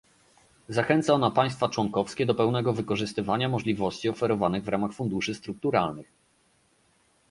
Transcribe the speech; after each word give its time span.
Zachęca 0.69 1.13
ona 1.13 1.31
państwa 1.31 1.69
członkowskie 1.69 2.25
do 2.25 2.35
pełnego 2.35 2.73
wykorzystywania 2.73 3.49
możliwości 3.49 4.09
oferowanych 4.09 4.63
w 4.63 4.67
ramach 4.67 4.93
funduszy 4.93 5.33
strukturalnych 5.35 6.11